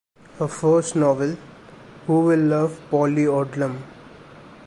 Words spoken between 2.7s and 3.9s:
Polly Odlum?